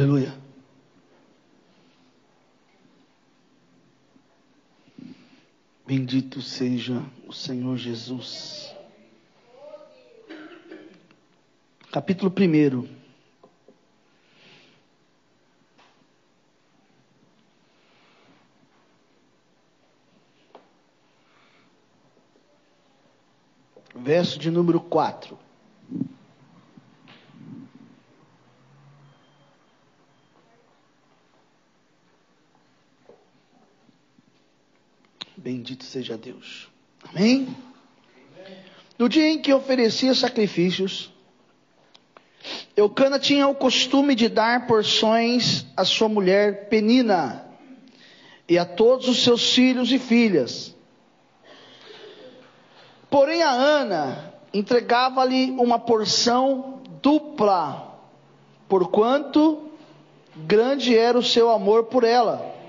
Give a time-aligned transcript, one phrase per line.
[0.00, 0.32] Aleluia.
[5.86, 8.74] Bendito seja o Senhor Jesus.
[11.92, 12.88] Capítulo 1.
[23.96, 25.49] Verso de número 4.
[35.50, 36.68] Bendito seja Deus.
[37.02, 37.48] Amém?
[38.96, 41.12] No dia em que oferecia sacrifícios,
[42.76, 47.44] Eucana tinha o costume de dar porções à sua mulher Penina
[48.48, 50.72] e a todos os seus filhos e filhas.
[53.10, 57.98] Porém, a Ana entregava-lhe uma porção dupla,
[58.68, 59.68] porquanto
[60.46, 62.59] grande era o seu amor por ela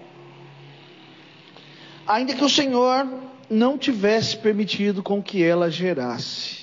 [2.12, 3.08] ainda que o Senhor
[3.50, 6.62] não tivesse permitido com que ela gerasse.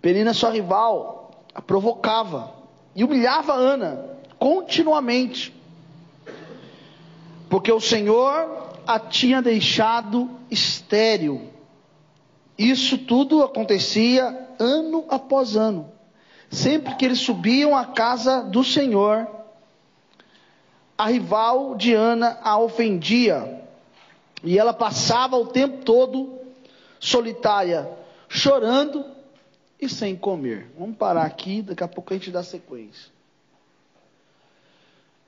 [0.00, 2.52] Penina, sua rival, a provocava
[2.94, 5.54] e humilhava Ana continuamente,
[7.48, 11.48] porque o Senhor a tinha deixado estéril.
[12.58, 15.90] Isso tudo acontecia ano após ano.
[16.50, 19.26] Sempre que eles subiam à casa do Senhor,
[20.96, 23.62] a rival de Ana a ofendia.
[24.42, 26.38] E ela passava o tempo todo
[27.00, 27.90] solitária,
[28.28, 29.04] chorando
[29.80, 30.70] e sem comer.
[30.78, 33.12] Vamos parar aqui, daqui a pouco a gente dá sequência.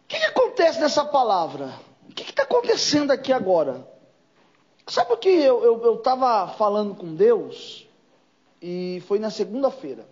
[0.04, 1.74] O que, que acontece nessa palavra?
[2.08, 3.86] O que está acontecendo aqui agora?
[4.86, 7.86] Sabe o que eu estava falando com Deus?
[8.62, 10.06] E foi na segunda-feira.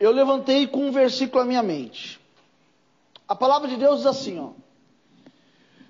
[0.00, 2.20] Eu levantei com um versículo à minha mente.
[3.26, 4.50] A palavra de Deus diz assim, ó: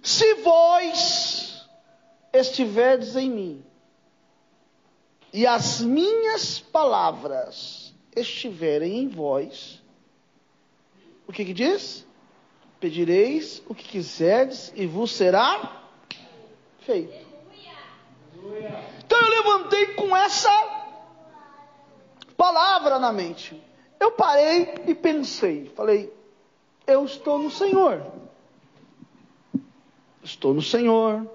[0.02, 1.68] Se vós
[2.32, 3.64] estiverdes em mim,
[5.32, 9.82] e as minhas palavras estiverem em vós,
[11.26, 12.06] o que que diz?
[12.78, 15.82] Pedireis o que quiserdes e vos será
[16.80, 17.24] feito.
[19.04, 20.50] Então eu levantei com essa
[22.36, 23.60] palavra na mente.
[23.98, 26.12] Eu parei e pensei, falei,
[26.86, 28.04] eu estou no Senhor.
[30.22, 31.28] Estou no Senhor.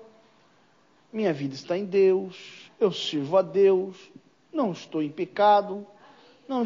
[1.12, 2.72] Minha vida está em Deus.
[2.80, 3.96] Eu sirvo a Deus.
[4.52, 5.86] Não estou em pecado.
[6.48, 6.64] Não,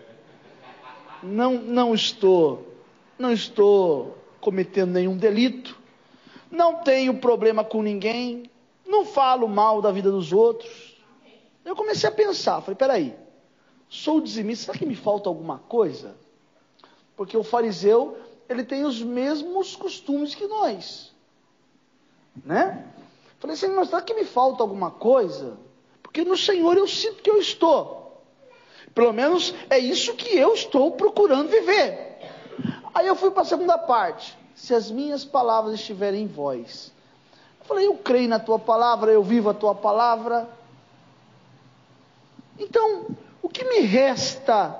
[1.22, 2.66] não, não estou,
[3.18, 5.78] não estou cometendo nenhum delito.
[6.50, 8.50] Não tenho problema com ninguém.
[8.86, 10.96] Não falo mal da vida dos outros.
[11.64, 13.16] Eu comecei a pensar, falei, peraí,
[13.88, 16.14] sou dizimista, será que me falta alguma coisa?
[17.16, 18.18] Porque o fariseu,
[18.48, 21.12] ele tem os mesmos costumes que nós.
[22.44, 22.86] Né?
[23.38, 25.56] Falei assim, mas será que me falta alguma coisa?
[26.02, 28.22] Porque no Senhor eu sinto que eu estou.
[28.94, 32.18] Pelo menos é isso que eu estou procurando viver.
[32.94, 34.36] Aí eu fui para a segunda parte.
[34.54, 36.92] Se as minhas palavras estiverem em vós.
[37.60, 40.48] Eu falei, eu creio na tua palavra, eu vivo a tua palavra.
[42.58, 43.08] Então,
[43.42, 44.74] o que me resta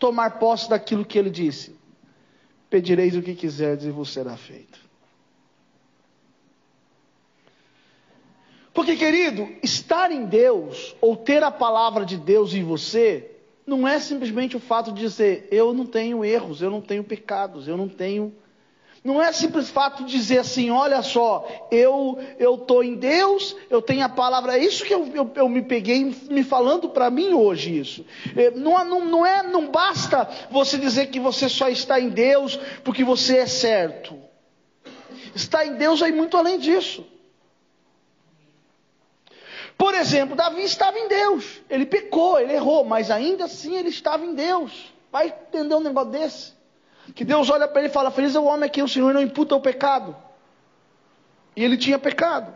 [0.00, 1.78] tomar posse daquilo que ele disse?
[2.70, 4.78] Pedireis o que quiserdes e vos será feito.
[8.72, 13.28] Porque, querido, estar em Deus, ou ter a palavra de Deus em você,
[13.66, 17.66] não é simplesmente o fato de dizer, eu não tenho erros, eu não tenho pecados,
[17.66, 18.32] eu não tenho
[19.02, 24.04] não é simples fato dizer assim, olha só, eu eu tô em Deus, eu tenho
[24.04, 27.78] a palavra, é isso que eu, eu, eu me peguei me falando para mim hoje
[27.78, 28.04] isso.
[28.36, 32.56] É, não, não, não é, não basta você dizer que você só está em Deus
[32.84, 34.18] porque você é certo.
[35.34, 37.06] Está em Deus aí muito além disso.
[39.78, 44.26] Por exemplo, Davi estava em Deus, ele pecou, ele errou, mas ainda assim ele estava
[44.26, 44.92] em Deus.
[45.10, 46.59] Vai entender um negócio desse?
[47.14, 49.12] Que Deus olha para ele e fala: Feliz é o homem a quem o Senhor
[49.12, 50.16] não imputa o pecado.
[51.56, 52.54] E ele tinha pecado.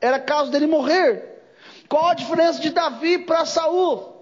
[0.00, 1.34] Era caso dele morrer.
[1.88, 4.14] Qual a diferença de Davi para Saul?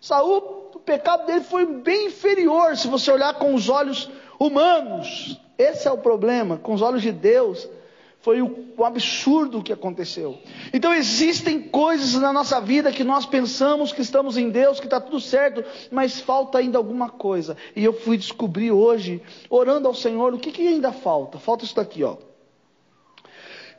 [0.00, 5.40] Saul, o pecado dele foi bem inferior, se você olhar com os olhos humanos.
[5.58, 6.56] Esse é o problema.
[6.56, 7.68] Com os olhos de Deus,
[8.20, 10.38] foi o, o absurdo que aconteceu.
[10.72, 15.00] Então existem coisas na nossa vida que nós pensamos que estamos em Deus, que está
[15.00, 17.56] tudo certo, mas falta ainda alguma coisa.
[17.74, 21.38] E eu fui descobrir hoje, orando ao Senhor, o que, que ainda falta?
[21.38, 22.16] Falta isso daqui, ó.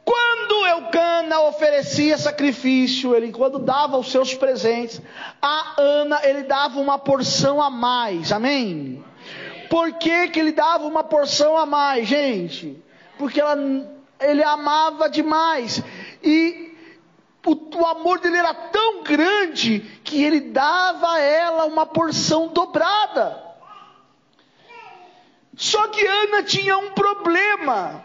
[0.03, 4.99] Quando Eucana oferecia sacrifício, ele quando dava os seus presentes,
[5.39, 9.03] a Ana ele dava uma porção a mais, amém?
[9.69, 12.81] Por que, que ele dava uma porção a mais, gente?
[13.17, 13.55] Porque ela,
[14.21, 15.81] ele amava demais
[16.23, 16.77] e
[17.45, 23.51] o, o amor dele era tão grande que ele dava a ela uma porção dobrada.
[25.55, 28.03] Só que Ana tinha um problema.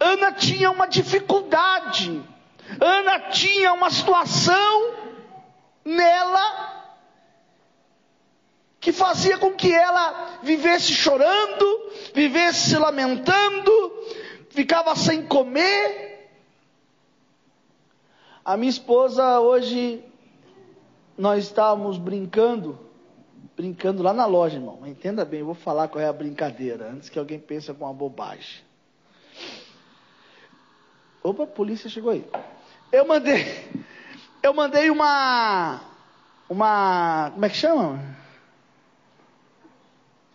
[0.00, 2.22] Ana tinha uma dificuldade.
[2.80, 4.94] Ana tinha uma situação
[5.84, 6.68] nela
[8.80, 13.92] que fazia com que ela vivesse chorando, vivesse se lamentando,
[14.58, 16.28] ficava sem comer.
[18.44, 20.04] A minha esposa hoje
[21.16, 22.76] nós estávamos brincando,
[23.56, 24.84] brincando lá na loja, irmão.
[24.84, 27.94] Entenda bem, eu vou falar qual é a brincadeira, antes que alguém pense com uma
[27.94, 28.64] bobagem.
[31.22, 32.24] Opa, a polícia chegou aí.
[32.90, 33.46] Eu mandei,
[34.42, 35.80] eu mandei uma,
[36.50, 38.02] uma, como é que chama?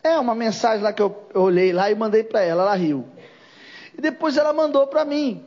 [0.01, 3.05] É uma mensagem lá que eu, eu olhei lá e mandei para ela, ela riu.
[3.97, 5.43] E depois ela mandou para mim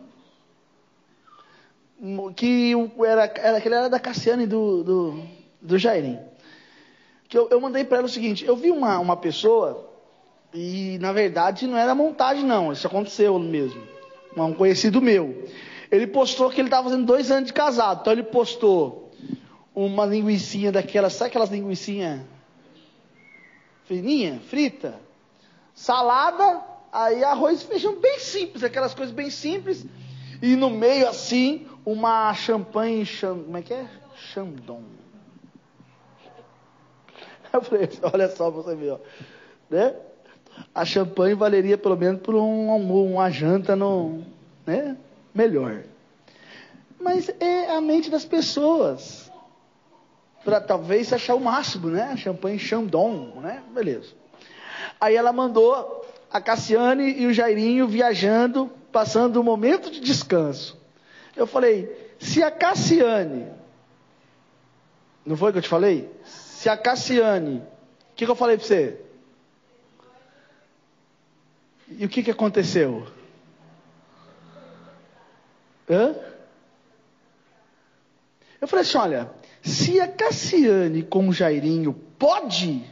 [2.35, 2.73] que
[3.05, 5.23] era, era, que era da Cassiane do, do,
[5.61, 6.19] do Jairim.
[7.29, 9.89] Que eu, eu mandei para ela o seguinte: eu vi uma, uma pessoa,
[10.53, 13.83] e na verdade não era montagem, não, isso aconteceu mesmo.
[14.37, 15.49] Um conhecido meu.
[15.91, 19.11] Ele postou que ele estava fazendo dois anos de casado, então ele postou
[19.75, 22.21] uma linguiçinha daquelas, sabe aquelas linguiçinhas
[23.87, 25.01] fininha, frita,
[25.73, 26.61] salada,
[26.93, 29.85] aí arroz e feijão bem simples, aquelas coisas bem simples,
[30.43, 33.87] e no meio assim, uma champanhe, cham, como é que é?
[34.17, 34.83] Chandon.
[37.53, 38.99] Eu falei, olha só você ver, ó.
[39.71, 39.95] Né?
[40.75, 44.25] A champanhe valeria pelo menos por um almoço, uma janta no,
[44.67, 44.97] né?
[45.35, 45.85] melhor.
[46.99, 49.31] Mas é a mente das pessoas.
[50.43, 52.17] Para talvez achar o máximo, né?
[52.17, 53.63] Champanhe Chandon, né?
[53.75, 54.15] Beleza.
[55.01, 56.07] Aí ela mandou
[56.37, 60.79] a Cassiane e o Jairinho viajando, passando um momento de descanso.
[61.35, 63.47] Eu falei, se a Cassiane,
[65.25, 66.11] não foi que eu te falei?
[66.25, 69.01] Se a Cassiane, o que, que eu falei para você?
[71.89, 73.07] E o que, que aconteceu?
[75.89, 76.15] Hã?
[78.61, 79.31] Eu falei assim: olha,
[79.63, 82.85] se a Cassiane com o Jairinho pode,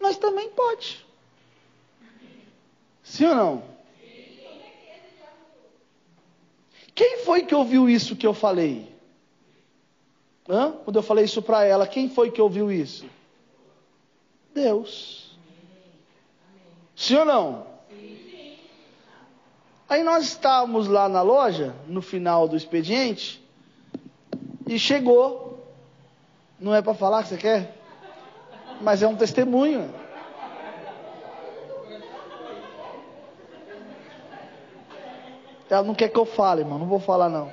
[0.00, 1.09] nós também pode.
[3.10, 3.62] Sim ou não?
[6.94, 8.88] Quem foi que ouviu isso que eu falei?
[10.48, 10.72] Hã?
[10.84, 13.04] Quando eu falei isso para ela, quem foi que ouviu isso?
[14.54, 15.36] Deus.
[16.94, 17.66] Sim ou não?
[19.88, 23.44] Aí nós estávamos lá na loja, no final do expediente,
[24.68, 25.66] e chegou.
[26.60, 27.76] Não é para falar que você quer?
[28.80, 29.92] Mas é um testemunho.
[35.70, 36.78] Ela não quer que eu fale, irmão.
[36.78, 37.50] Não vou falar, não.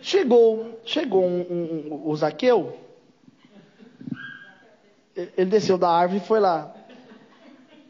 [0.00, 2.78] Chegou, chegou um, um, um, o Zaqueu.
[5.14, 6.74] Ele desceu da árvore e foi lá.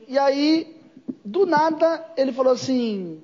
[0.09, 0.77] E aí
[1.25, 3.23] do nada, ele falou assim: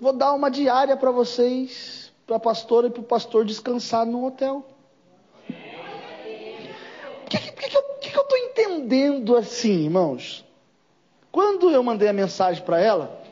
[0.00, 4.24] Vou dar uma diária para vocês, para a pastora e para o pastor descansar no
[4.26, 4.64] hotel.
[5.48, 5.52] O
[7.28, 7.68] que, que, que,
[8.00, 10.44] que, que eu estou entendendo assim, irmãos?
[11.32, 13.23] Quando eu mandei a mensagem para ela,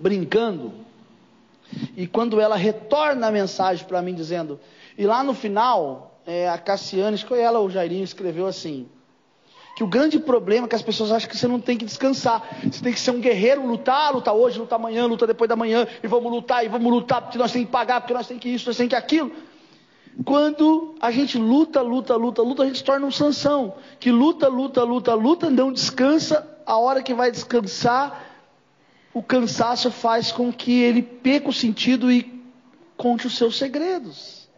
[0.00, 0.72] brincando,
[1.96, 4.58] e quando ela retorna a mensagem para mim dizendo,
[4.96, 8.88] e lá no final, é, a Cassiane, acho que foi ela, o Jairinho, escreveu assim:
[9.78, 12.42] que o grande problema é que as pessoas acham que você não tem que descansar.
[12.64, 15.86] Você tem que ser um guerreiro, lutar, lutar hoje, lutar amanhã, lutar depois da manhã,
[16.02, 18.48] e vamos lutar, e vamos lutar, porque nós temos que pagar, porque nós temos que
[18.48, 19.30] isso, nós temos que aquilo.
[20.24, 24.48] Quando a gente luta, luta, luta, luta, a gente se torna um Sansão, que luta,
[24.48, 28.27] luta, luta, luta, não descansa, a hora que vai descansar,
[29.12, 32.42] o cansaço faz com que ele perca o sentido e
[32.96, 34.48] conte os seus segredos.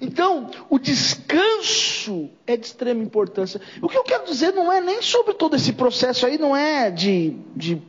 [0.00, 3.60] Então, o descanso é de extrema importância.
[3.80, 6.90] O que eu quero dizer não é nem sobre todo esse processo aí, não é
[6.90, 7.82] de, de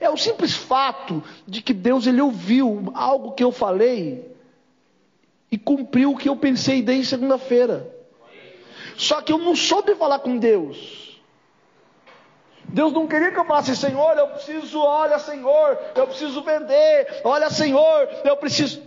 [0.00, 4.30] é o simples fato de que Deus ele ouviu algo que eu falei
[5.50, 7.90] e cumpriu o que eu pensei desde segunda-feira.
[8.96, 11.03] Só que eu não soube falar com Deus.
[12.68, 17.50] Deus não queria que eu falasse, Senhor, eu preciso, olha, Senhor, eu preciso vender, olha,
[17.50, 18.82] Senhor, eu preciso.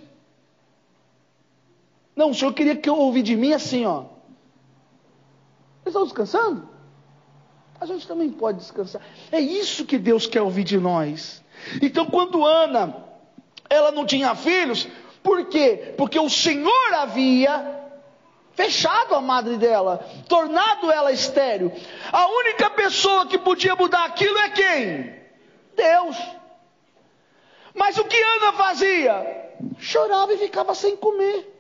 [2.16, 4.06] Não, o Senhor queria que eu ouvisse de mim assim, ó.
[5.84, 6.70] Vocês estão descansando?
[7.80, 9.02] A gente também pode descansar.
[9.32, 11.44] É isso que Deus quer ouvir de nós.
[11.82, 12.96] Então, quando Ana,
[13.70, 14.88] ela não tinha filhos,
[15.22, 15.94] por quê?
[15.98, 17.87] Porque o Senhor havia
[18.58, 21.72] fechado a madre dela, tornado ela estéril.
[22.12, 25.16] A única pessoa que podia mudar aquilo é quem?
[25.76, 26.18] Deus.
[27.76, 29.54] Mas o que Ana fazia?
[29.78, 31.54] Chorava e ficava sem comer.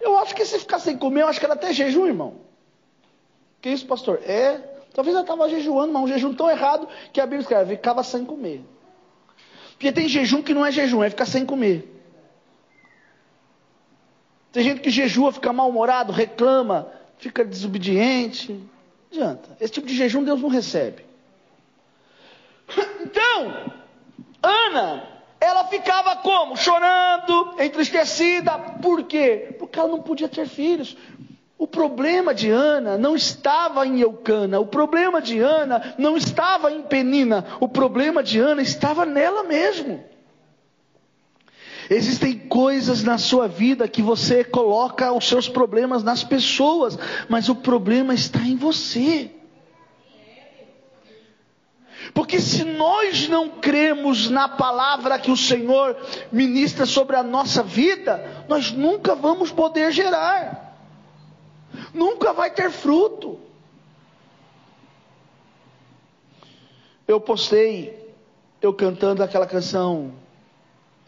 [0.00, 2.40] Eu acho que se ficar sem comer, eu acho que era até jejum, irmão.
[3.60, 4.20] Que isso, pastor?
[4.26, 4.58] É,
[4.92, 8.24] talvez ela estava jejuando, mas um jejum tão errado que a Bíblia escreve, ficava sem
[8.24, 8.64] comer.
[9.70, 11.91] Porque tem jejum que não é jejum, é ficar sem comer.
[14.52, 18.52] Tem gente que jejua, fica mal-humorado, reclama, fica desobediente.
[18.52, 19.56] Não adianta.
[19.58, 21.04] Esse tipo de jejum Deus não recebe.
[23.00, 23.72] Então,
[24.42, 25.08] Ana,
[25.40, 26.56] ela ficava como?
[26.56, 28.58] Chorando, entristecida.
[28.80, 29.56] Por quê?
[29.58, 30.96] Porque ela não podia ter filhos.
[31.56, 36.82] O problema de Ana não estava em Eucana, o problema de Ana não estava em
[36.82, 40.02] Penina, o problema de Ana estava nela mesmo.
[41.94, 47.54] Existem coisas na sua vida que você coloca os seus problemas nas pessoas, mas o
[47.54, 49.30] problema está em você.
[52.14, 55.96] Porque se nós não cremos na palavra que o Senhor
[56.30, 60.76] ministra sobre a nossa vida, nós nunca vamos poder gerar,
[61.92, 63.38] nunca vai ter fruto.
[67.06, 68.14] Eu postei,
[68.60, 70.21] eu cantando aquela canção,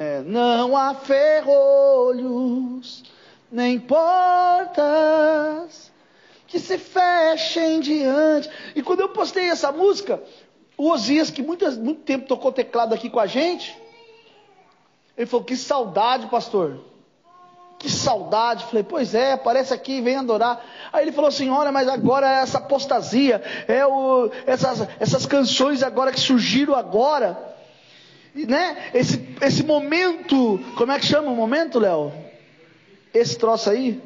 [0.05, 3.03] é, não há ferrolhos,
[3.51, 5.91] nem portas
[6.47, 8.51] que se fechem diante.
[8.77, 10.23] E quando eu postei essa música,
[10.77, 13.75] o Osias, que muitas, muito tempo tocou teclado aqui com a gente,
[15.17, 16.81] ele falou: Que saudade, pastor.
[17.79, 18.67] Que saudade.
[18.67, 20.65] Falei: Pois é, aparece aqui, vem adorar.
[20.93, 26.13] Aí ele falou assim: Olha, mas agora essa apostasia, é o, essas, essas canções agora
[26.13, 27.54] que surgiram agora,
[28.35, 28.91] né?
[28.93, 32.13] Esse, esse momento, como é que chama o momento, Léo?
[33.13, 34.03] Esse troço aí,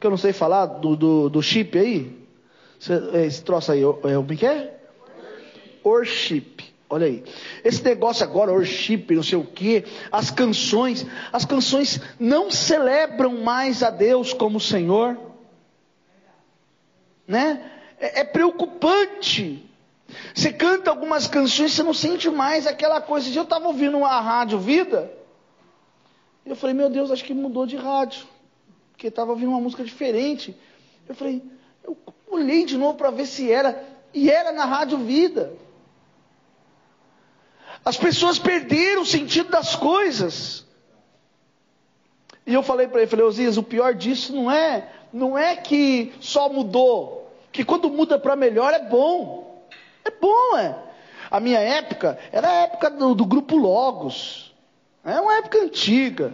[0.00, 2.16] que eu não sei falar, do, do, do chip aí.
[3.24, 4.76] Esse troço aí, é o que é?
[5.86, 6.64] worship.
[6.90, 7.24] Olha aí.
[7.64, 13.82] Esse negócio agora, worship, não sei o que, as canções, as canções não celebram mais
[13.82, 15.18] a Deus como Senhor.
[17.26, 17.70] Né?
[17.98, 19.64] É, é preocupante.
[20.34, 23.28] Você canta algumas canções, você não sente mais aquela coisa.
[23.36, 25.10] Eu estava ouvindo uma rádio vida,
[26.44, 28.26] e eu falei, meu Deus, acho que mudou de rádio.
[28.92, 30.56] Porque estava ouvindo uma música diferente.
[31.08, 31.42] Eu falei,
[31.82, 31.96] eu
[32.30, 35.52] olhei de novo para ver se era, e era na rádio vida.
[37.84, 40.64] As pessoas perderam o sentido das coisas.
[42.46, 46.14] E eu falei para ele, falei, Osias, o pior disso não é, não é que
[46.20, 49.45] só mudou, que quando muda para melhor é bom.
[50.06, 50.76] É bom, é.
[51.28, 54.54] A minha época era a época do, do grupo Logos.
[55.04, 56.32] É uma época antiga,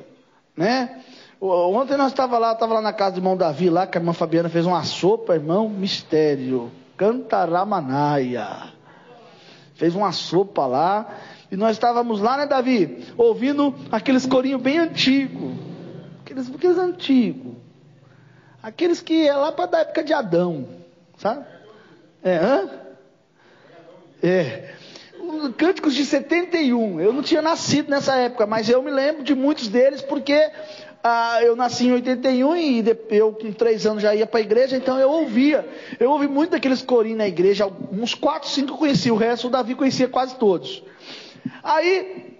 [0.57, 1.02] né?
[1.41, 4.12] Ontem nós estava lá, estava lá na casa do irmão Davi, lá que a irmã
[4.12, 6.71] Fabiana fez uma sopa, irmão, mistério.
[6.97, 8.47] Cantaramanaia.
[9.75, 11.19] Fez uma sopa lá.
[11.50, 13.05] E nós estávamos lá, né, Davi?
[13.17, 15.55] Ouvindo aqueles corinhos bem antigos.
[16.21, 17.55] Aqueles, aqueles antigos.
[18.62, 20.69] Aqueles que é lá para da época de Adão.
[21.17, 21.45] Sabe?
[22.23, 22.82] É, hã?
[24.23, 24.75] É.
[25.57, 27.00] Cânticos de 71.
[27.00, 30.50] Eu não tinha nascido nessa época, mas eu me lembro de muitos deles porque
[31.02, 34.76] ah, eu nasci em 81 e eu com três anos já ia para a igreja,
[34.76, 35.69] então eu ouvia.
[35.99, 39.50] Eu ouvi muito daqueles corinhos na igreja, uns quatro, cinco eu conhecia, o resto o
[39.50, 40.85] Davi conhecia quase todos.
[41.62, 42.38] Aí,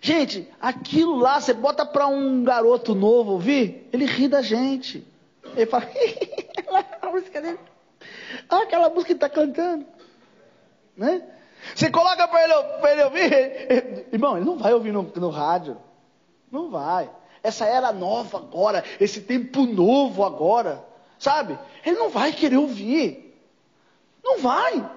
[0.00, 5.06] gente, aquilo lá, você bota para um garoto novo ouvir, ele ri da gente.
[5.54, 5.86] Ele fala,
[7.02, 7.58] a música dele.
[8.48, 9.86] Ah, aquela música que está cantando.
[10.96, 11.22] Né?
[11.74, 12.52] Você coloca para ele,
[12.92, 15.76] ele, ouvir, irmão, ele não vai ouvir no, no rádio.
[16.50, 17.10] Não vai.
[17.42, 20.84] Essa era nova agora, esse tempo novo agora,
[21.18, 21.58] sabe?
[21.84, 23.36] Ele não vai querer ouvir.
[24.22, 24.90] Não vai.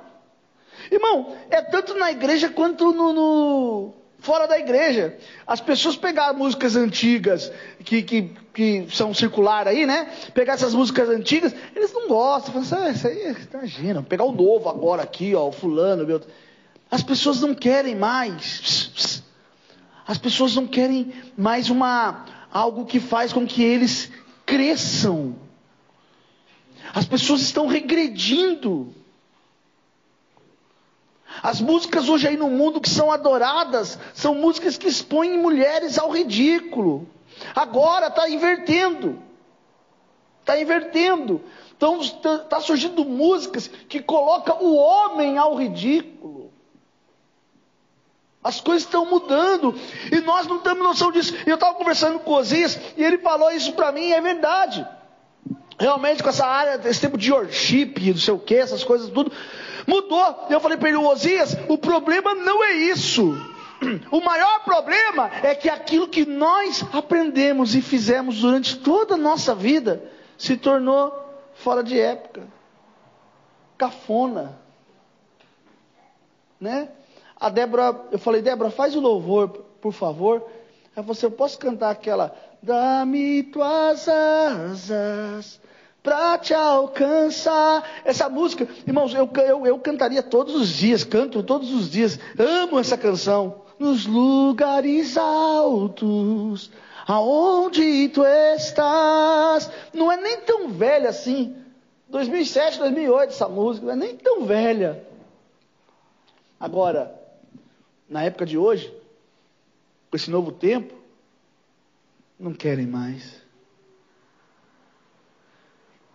[0.92, 5.18] Irmão, é tanto na igreja quanto no, no fora da igreja.
[5.46, 7.52] As pessoas pegar músicas antigas
[7.84, 10.12] que, que, que são circular aí, né?
[10.34, 12.54] Pegar essas músicas antigas, eles não gostam.
[12.54, 16.22] Falam assim, ah, isso aí, imagina, pegar o novo agora aqui, ó, o fulano, meu.
[16.92, 19.24] As pessoas não querem mais.
[20.08, 24.12] As pessoas não querem mais uma algo que faz com que eles
[24.46, 25.36] cresçam.
[26.94, 28.94] As pessoas estão regredindo.
[31.42, 36.10] As músicas hoje aí no mundo que são adoradas são músicas que expõem mulheres ao
[36.10, 37.08] ridículo.
[37.56, 39.22] Agora está invertendo.
[40.42, 41.42] Está invertendo.
[41.78, 46.52] Então está surgindo músicas que colocam o homem ao ridículo.
[48.44, 49.76] As coisas estão mudando
[50.12, 51.34] e nós não temos noção disso.
[51.46, 54.86] Eu estava conversando com o Osias e ele falou isso para mim, é verdade.
[55.80, 59.32] Realmente, com essa área, esse tempo de worship, não sei o que, essas coisas tudo,
[59.88, 60.48] mudou.
[60.50, 63.34] Eu falei para ele, Osias, o problema não é isso.
[64.12, 69.56] O maior problema é que aquilo que nós aprendemos e fizemos durante toda a nossa
[69.56, 70.04] vida
[70.38, 71.18] se tornou
[71.54, 72.46] fora de época,
[73.78, 74.60] cafona,
[76.60, 76.90] né?
[77.40, 79.48] A Débora, eu falei, Débora, faz o louvor,
[79.80, 80.46] por favor.
[80.94, 85.62] Aí você, eu posso cantar aquela, dá-me tuas asas
[86.04, 88.02] para te alcançar.
[88.04, 92.80] Essa música, irmãos, eu, eu, eu cantaria todos os dias, canto todos os dias, amo
[92.80, 93.62] essa canção.
[93.78, 96.70] Nos lugares altos,
[97.08, 99.72] aonde tu estás.
[99.94, 101.56] Não é nem tão velha assim.
[102.10, 105.06] 2007, 2008, essa música, não é nem tão velha.
[106.60, 107.16] Agora,
[108.10, 108.94] na época de hoje,
[110.10, 110.94] com esse novo tempo,
[112.38, 113.42] não querem mais.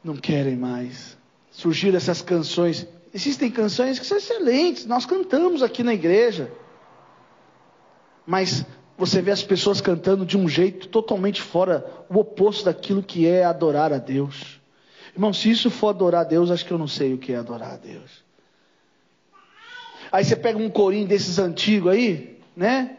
[0.05, 1.17] Não querem mais.
[1.51, 2.87] Surgiram essas canções.
[3.15, 6.53] Existem canções que são excelentes, nós cantamos aqui na igreja.
[8.27, 8.67] Mas
[8.99, 13.45] você vê as pessoas cantando de um jeito totalmente fora, o oposto daquilo que é
[13.45, 14.61] adorar a Deus.
[15.15, 17.37] Irmão, se isso for adorar a Deus, acho que eu não sei o que é
[17.37, 18.25] adorar a Deus.
[20.11, 22.99] Aí você pega um corinho desses antigos aí, né?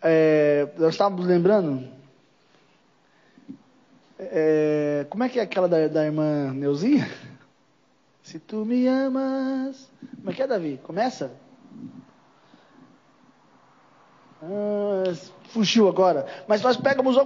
[0.00, 2.01] É, nós estávamos lembrando.
[4.30, 7.08] É, como é que é aquela da, da irmã Neuzinha?
[8.22, 9.90] Se tu me amas.
[10.16, 10.80] Como é que é, Davi?
[10.82, 11.32] Começa?
[14.42, 15.12] Ah,
[15.48, 16.26] fugiu agora.
[16.46, 17.16] Mas nós pegamos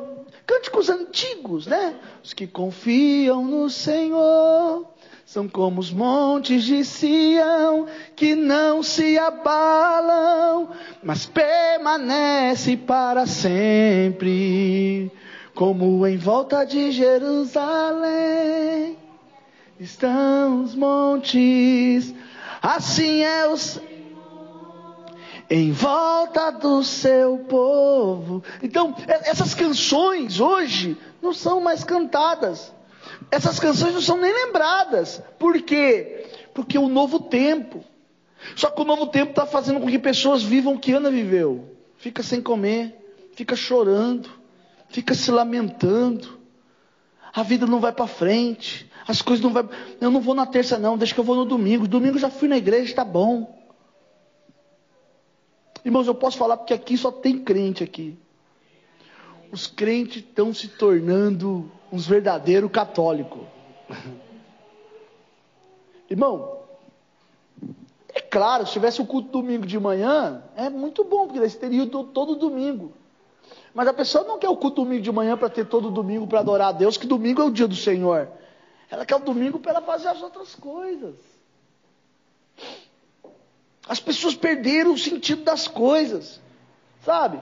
[0.47, 1.97] cânticos antigos, né?
[2.23, 4.87] Os que confiam no Senhor
[5.25, 10.71] são como os montes de Sião, que não se abalam,
[11.03, 15.11] mas permanece para sempre.
[15.57, 18.99] Como em volta de Jerusalém
[19.81, 22.15] estão os montes,
[22.61, 23.57] assim é o
[25.49, 28.45] em volta do seu povo.
[28.63, 32.71] Então, essas canções hoje não são mais cantadas.
[33.31, 35.23] Essas canções não são nem lembradas.
[35.39, 36.27] Por quê?
[36.53, 37.83] Porque o novo tempo.
[38.55, 41.75] Só que o novo tempo está fazendo com que pessoas vivam o que Ana viveu.
[41.97, 42.95] Fica sem comer,
[43.33, 44.29] fica chorando,
[44.89, 46.39] fica se lamentando.
[47.33, 48.91] A vida não vai para frente.
[49.07, 49.69] As coisas não vai.
[50.01, 51.87] Eu não vou na terça não, deixa que eu vou no domingo.
[51.87, 53.57] Domingo já fui na igreja, está bom.
[55.85, 58.19] Irmãos, eu posso falar porque aqui só tem crente aqui.
[59.53, 63.43] Os crentes estão se tornando uns verdadeiros católicos.
[66.11, 66.61] Irmão,
[68.13, 71.87] é claro, se tivesse o culto domingo de manhã, é muito bom, porque eles teriam
[71.87, 72.93] todo domingo.
[73.77, 76.41] Mas a pessoa não quer o culto domingo de manhã para ter todo domingo para
[76.41, 78.27] adorar a Deus, que domingo é o dia do Senhor.
[78.91, 81.15] Ela quer o domingo para ela fazer as outras coisas.
[83.87, 86.41] As pessoas perderam o sentido das coisas,
[87.05, 87.39] sabe?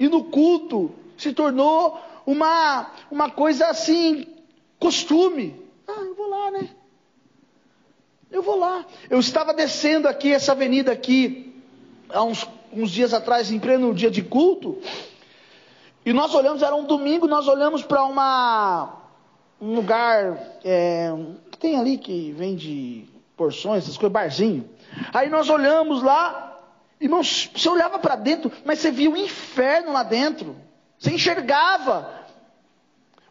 [0.00, 4.26] E no culto se tornou uma, uma coisa assim,
[4.80, 5.64] costume.
[5.86, 6.70] Ah, eu vou lá, né?
[8.32, 8.84] Eu vou lá.
[9.08, 11.54] Eu estava descendo aqui, essa avenida aqui,
[12.08, 14.82] há uns, uns dias atrás, em pleno dia de culto,
[16.04, 18.96] e nós olhamos, era um domingo, nós olhamos para uma
[19.60, 21.12] um lugar é,
[21.50, 24.68] que tem ali que vende porções, essas coisas, barzinho.
[25.12, 26.58] Aí nós olhamos lá,
[26.98, 30.56] irmãos, você olhava para dentro, mas você via o inferno lá dentro.
[30.98, 32.10] Você enxergava.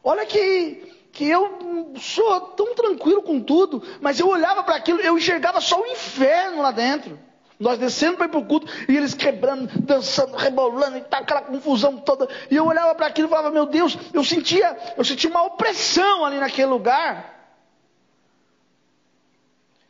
[0.04, 5.18] Olha que, que eu sou tão tranquilo com tudo, mas eu olhava para aquilo, eu
[5.18, 7.20] enxergava só o inferno lá dentro.
[7.60, 11.42] Nós descendo para ir para o culto, e eles quebrando, dançando, rebolando, e tá aquela
[11.42, 12.30] confusão toda.
[12.50, 16.24] E eu olhava para aquilo e falava, meu Deus, eu sentia, eu sentia uma opressão
[16.24, 17.38] ali naquele lugar.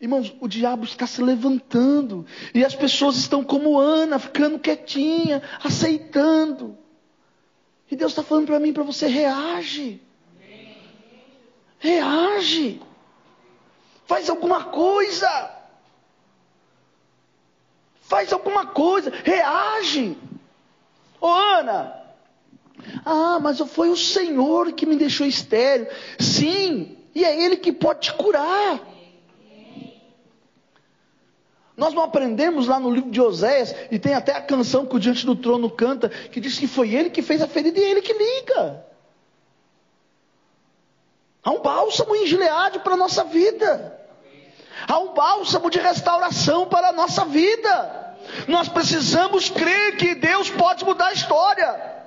[0.02, 6.76] Irmãos, o diabo está se levantando, e as pessoas estão como Ana, ficando quietinha, aceitando.
[7.92, 10.02] E Deus está falando para mim, para você, reage.
[11.78, 12.82] Reage.
[14.08, 15.59] Faz alguma coisa.
[18.10, 19.13] Faz alguma coisa.
[19.24, 20.17] Reage.
[21.22, 21.95] Ô Ana.
[23.06, 25.88] Ah, mas foi o Senhor que me deixou estéreo.
[26.19, 28.82] Sim, e é Ele que pode te curar.
[31.78, 35.00] Nós não aprendemos lá no livro de Oséias, e tem até a canção que o
[35.00, 38.02] Diante do Trono canta, que diz que foi ele que fez a ferida e ele
[38.02, 38.86] que liga.
[41.41, 43.98] Há um bálsamo em Gileade para a nossa vida.
[44.88, 47.99] Há um bálsamo de restauração para a nossa vida.
[48.48, 52.00] Nós precisamos crer que Deus pode mudar a história.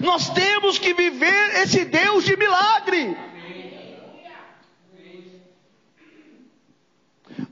[0.00, 3.16] Nós temos que viver esse Deus de milagre.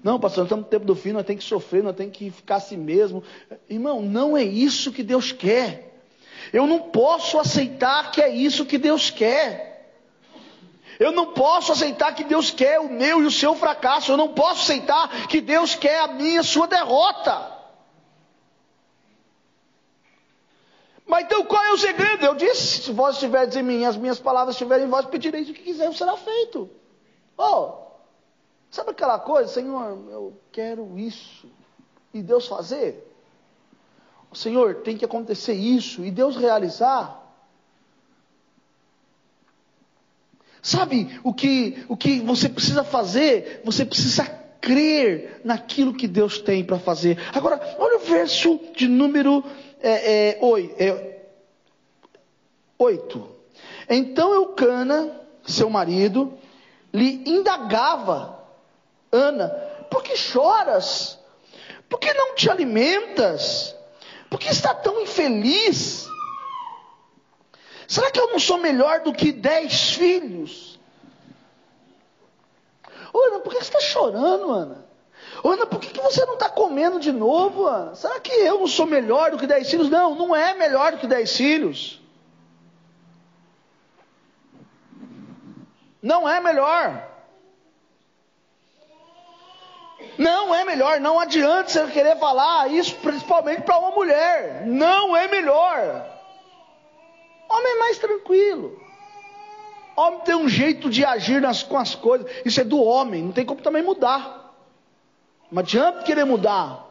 [0.02, 2.30] Não, pastor, nós estamos no tempo do fim, nós temos que sofrer, nós temos que
[2.30, 3.22] ficar assim mesmo.
[3.68, 6.02] Irmão, não é isso que Deus quer.
[6.52, 9.70] Eu não posso aceitar que é isso que Deus quer.
[10.98, 14.12] Eu não posso aceitar que Deus quer o meu e o seu fracasso.
[14.12, 17.59] Eu não posso aceitar que Deus quer a minha e a sua derrota.
[21.10, 22.24] Mas então qual é o segredo?
[22.24, 25.52] Eu disse: se vós estiverdes em mim, as minhas palavras estiverem em vós, pedireis o
[25.52, 26.70] que quiser, será feito.
[27.36, 27.72] Oh,
[28.70, 31.48] sabe aquela coisa, Senhor, eu quero isso.
[32.14, 33.12] E Deus fazer?
[34.32, 36.04] Senhor, tem que acontecer isso.
[36.04, 37.20] E Deus realizar.
[40.62, 43.62] Sabe o que, o que você precisa fazer?
[43.64, 44.26] Você precisa
[44.60, 47.18] crer naquilo que Deus tem para fazer.
[47.34, 49.42] Agora, olha o verso de número
[49.82, 50.82] é, é, 8.
[50.82, 51.20] É,
[52.78, 53.36] 8.
[53.88, 56.38] Então Eucana, seu marido,
[56.92, 58.38] lhe indagava,
[59.10, 59.48] Ana,
[59.90, 61.18] por que choras?
[61.88, 63.74] Por que não te alimentas?
[64.28, 66.08] Por que está tão infeliz?
[67.88, 70.78] Será que eu não sou melhor do que dez filhos?
[73.12, 74.89] Ana, por que você está chorando, Ana?
[75.42, 77.94] Ana, por que você não está comendo de novo, Ana?
[77.94, 79.88] Será que eu não sou melhor do que dez filhos?
[79.88, 82.00] Não, não é melhor do que dez filhos.
[86.02, 87.08] Não é melhor.
[90.18, 94.66] Não é melhor, não adianta você querer falar isso, principalmente para uma mulher.
[94.66, 96.06] Não é melhor.
[97.48, 98.80] Homem é mais tranquilo.
[99.96, 102.30] Homem tem um jeito de agir nas, com as coisas.
[102.44, 104.39] Isso é do homem, não tem como também mudar.
[105.50, 106.86] Não adianta querer mudar.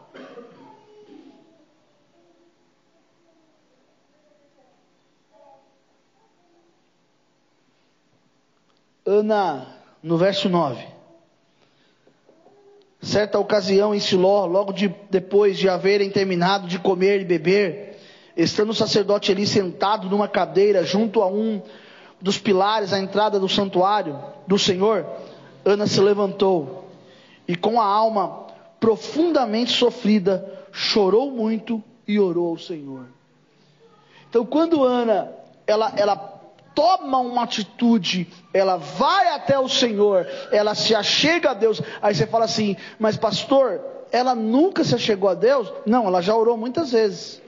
[9.06, 9.66] Ana,
[10.04, 10.86] no verso 9.
[13.02, 17.98] Certa ocasião em Siló, logo de, depois de haverem terminado de comer e beber,
[18.36, 21.62] estando o sacerdote ali sentado numa cadeira junto a um
[22.22, 25.06] dos pilares à entrada do santuário do Senhor,
[25.64, 26.90] Ana se levantou
[27.48, 28.49] e com a alma
[28.80, 33.06] profundamente sofrida, chorou muito e orou ao Senhor.
[34.30, 35.32] Então, quando Ana
[35.66, 36.16] ela, ela
[36.74, 41.82] toma uma atitude, ela vai até o Senhor, ela se achega a Deus.
[42.02, 45.72] Aí você fala assim, mas pastor, ela nunca se achegou a Deus?
[45.86, 47.42] Não, ela já orou muitas vezes.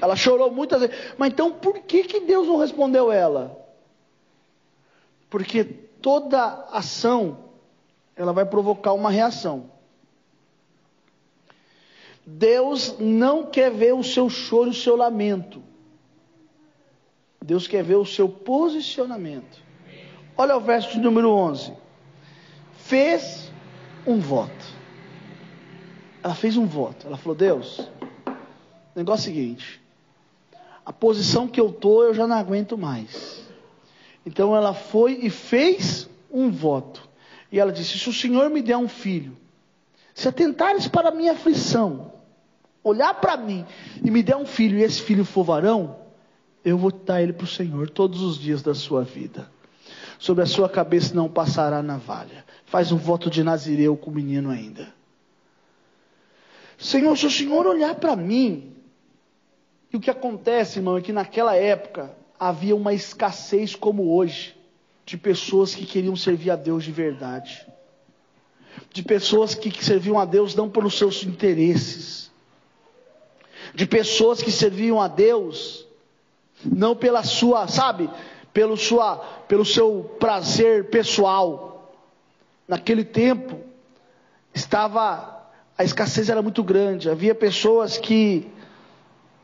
[0.00, 0.96] Ela chorou muitas vezes.
[1.16, 3.56] Mas então por que, que Deus não respondeu ela?
[5.30, 7.38] Porque toda ação
[8.16, 9.70] ela vai provocar uma reação.
[12.26, 15.62] Deus não quer ver o seu choro o seu lamento.
[17.42, 19.62] Deus quer ver o seu posicionamento.
[20.36, 21.72] Olha o verso número 11.
[22.76, 23.52] Fez
[24.06, 24.64] um voto.
[26.22, 27.06] Ela fez um voto.
[27.06, 27.88] Ela falou: Deus,
[28.94, 29.84] negócio é o seguinte
[30.84, 33.42] a posição que eu estou eu já não aguento mais.
[34.26, 37.08] Então ela foi e fez um voto.
[37.50, 39.36] E ela disse: Se o Senhor me der um filho,
[40.14, 42.12] se atentares para a minha aflição,
[42.82, 43.66] olhar para mim
[44.02, 45.98] e me der um filho, e esse filho for varão,
[46.64, 49.50] eu vou dar ele para o Senhor todos os dias da sua vida.
[50.18, 52.44] Sobre a sua cabeça não passará navalha.
[52.64, 54.94] Faz um voto de Nazireu com o menino ainda.
[56.78, 58.72] Senhor, se o Senhor olhar para mim
[59.92, 64.56] e o que acontece, irmão, é que naquela época havia uma escassez como hoje
[65.04, 67.66] de pessoas que queriam servir a Deus de verdade.
[68.92, 72.30] De pessoas que serviam a Deus não pelos seus interesses.
[73.74, 75.86] De pessoas que serviam a Deus
[76.64, 78.08] não pela sua, sabe,
[78.52, 79.16] pelo sua,
[79.48, 81.92] pelo seu prazer pessoal.
[82.66, 83.60] Naquele tempo
[84.54, 85.34] estava
[85.76, 87.10] a escassez era muito grande.
[87.10, 88.50] Havia pessoas que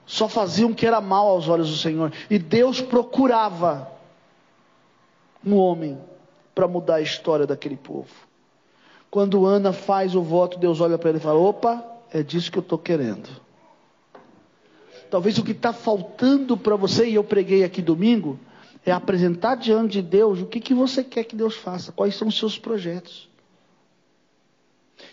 [0.07, 2.13] só faziam o que era mal aos olhos do Senhor.
[2.29, 3.91] E Deus procurava
[5.45, 5.99] um homem
[6.55, 8.09] para mudar a história daquele povo.
[9.11, 12.59] Quando Ana faz o voto, Deus olha para ele e fala: opa, é disso que
[12.59, 13.29] eu estou querendo.
[15.11, 18.39] Talvez o que está faltando para você, e eu preguei aqui domingo,
[18.87, 22.29] é apresentar diante de Deus o que, que você quer que Deus faça, quais são
[22.29, 23.31] os seus projetos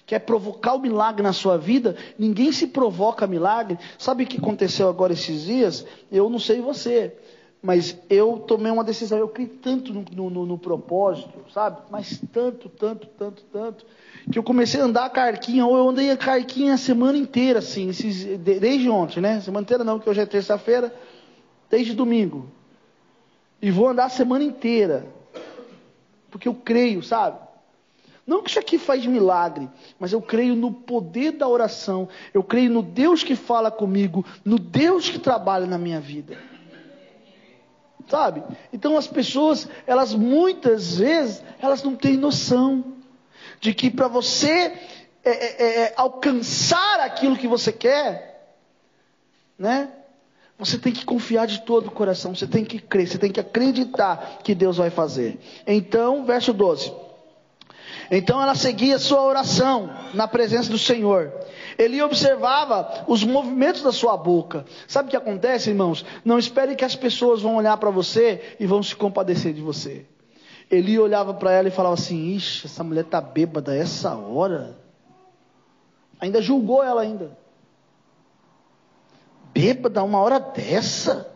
[0.08, 3.78] quer provocar o milagre na sua vida, ninguém se provoca milagre.
[3.98, 5.86] Sabe o que aconteceu agora esses dias?
[6.10, 7.14] Eu não sei você,
[7.68, 11.82] Mas eu tomei uma decisão, eu criei tanto no, no, no, propósito, sabe?
[11.92, 13.86] Mas tanto, tanto, tanto, tanto,
[14.32, 17.60] que eu comecei a andar a carquinha, ou eu andei a carquinha a semana inteira,
[17.60, 19.42] assim, esses, desde ontem, né?
[19.42, 20.96] Semana inteira não, que hoje é terça-feira,
[21.70, 22.50] desde domingo.
[23.62, 25.06] E vou andar a semana inteira.
[26.32, 27.38] Porque eu creio, sabe?
[28.26, 29.68] Não que isso aqui faz milagre,
[30.00, 32.08] mas eu creio no poder da oração.
[32.34, 36.38] Eu creio no Deus que fala comigo, no Deus que trabalha na minha vida.
[38.08, 38.44] Sabe?
[38.72, 42.84] Então as pessoas, elas muitas vezes, elas não têm noção
[43.60, 44.74] de que para você
[45.24, 48.56] é, é, é, alcançar aquilo que você quer,
[49.60, 49.92] né?
[50.58, 53.40] Você tem que confiar de todo o coração, você tem que crer, você tem que
[53.40, 55.40] acreditar que Deus vai fazer.
[55.68, 56.92] Então, verso 12.
[58.10, 61.32] Então ela seguia sua oração na presença do Senhor.
[61.78, 64.66] Ele observava os movimentos da sua boca.
[64.88, 66.06] Sabe o que acontece, irmãos?
[66.24, 70.06] Não espere que as pessoas vão olhar para você e vão se compadecer de você.
[70.70, 74.78] Ele olhava para ela e falava assim: Ixi, essa mulher está bêbada essa hora.
[76.20, 77.38] Ainda julgou ela ainda
[79.58, 81.36] bêbada uma hora dessa?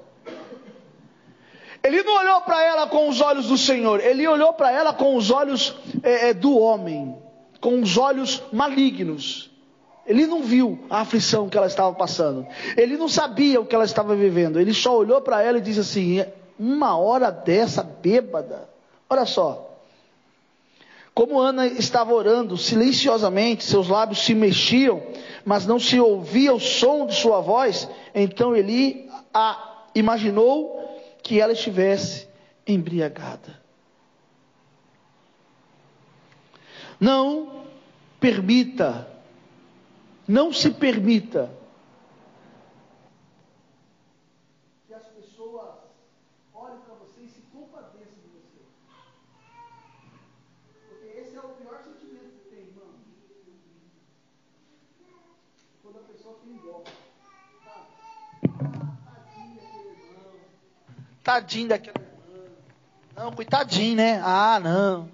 [1.84, 5.16] Ele não olhou para ela com os olhos do Senhor, ele olhou para ela com
[5.16, 7.18] os olhos é, é, do homem,
[7.60, 9.50] com os olhos malignos.
[10.06, 12.46] Ele não viu a aflição que ela estava passando,
[12.78, 15.80] ele não sabia o que ela estava vivendo, ele só olhou para ela e disse
[15.80, 16.24] assim:
[16.60, 18.70] uma hora dessa bêbada,
[19.10, 19.68] olha só.
[21.14, 25.04] Como Ana estava orando silenciosamente, seus lábios se mexiam,
[25.44, 30.91] mas não se ouvia o som de sua voz, então Eli a imaginou
[31.24, 32.28] que ela estivesse
[32.66, 33.62] embriagada.
[37.00, 37.66] Não
[38.20, 39.08] permita,
[40.28, 41.52] não se permita
[44.88, 45.80] que as pessoas
[46.54, 48.62] olhem para você e se compadeçam de você.
[50.90, 52.94] Porque esse é o pior sentimento que tem, irmão.
[55.82, 56.84] Quando a pessoa tem dó.
[61.32, 61.96] Tadinho daquele.
[63.16, 64.22] Não, coitadinho, né?
[64.22, 65.10] Ah, não.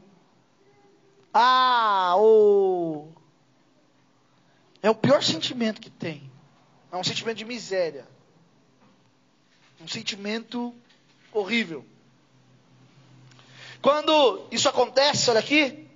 [1.31, 3.09] Ah, o.
[4.81, 6.27] É o pior sentimento que tem.
[6.91, 8.07] É um sentimento de miséria.
[9.79, 10.73] Um sentimento
[11.31, 11.85] horrível.
[13.79, 15.87] Quando isso acontece, olha aqui.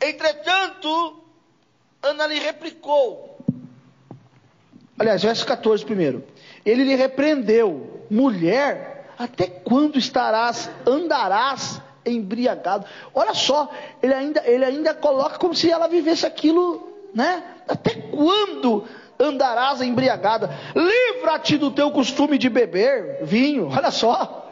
[0.00, 1.24] Entretanto,
[2.02, 3.38] Ana lhe replicou.
[4.98, 6.26] Aliás, verso 14 primeiro.
[6.64, 12.86] Ele lhe repreendeu: mulher, até quando estarás, andarás embriagado?
[13.14, 13.70] Olha só,
[14.02, 17.42] ele ainda, ele ainda coloca como se ela vivesse aquilo, né?
[17.68, 18.84] Até quando
[19.18, 20.50] andarás embriagada?
[20.74, 23.68] Livra-te do teu costume de beber vinho.
[23.68, 24.50] Olha só,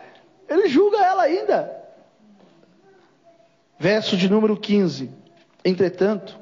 [0.49, 1.83] ele julga ela ainda.
[3.79, 5.11] Verso de número 15.
[5.65, 6.39] Entretanto,